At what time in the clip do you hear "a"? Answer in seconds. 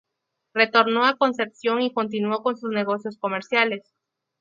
1.05-1.15